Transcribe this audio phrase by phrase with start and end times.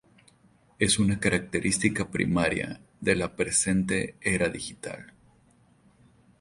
[0.79, 5.13] Es una característica primaria de la presente Era Digital.